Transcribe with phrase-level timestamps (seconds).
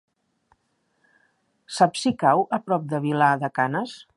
[1.79, 3.95] Saps si cau a prop de Vilar de Canes?